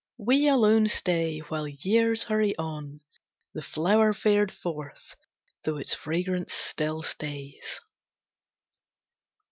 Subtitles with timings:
[0.17, 3.01] We alone stay While years hurry on,
[3.53, 5.15] The flower fared forth,
[5.63, 7.79] though its fragrance still stays.